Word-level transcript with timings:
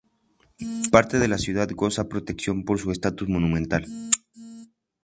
Parte 0.91 1.19
de 1.19 1.27
la 1.27 1.37
ciudad 1.37 1.69
goza 1.75 2.09
protección 2.09 2.65
por 2.65 2.79
su 2.79 2.89
estatus 2.89 3.29
monumental. 3.29 3.85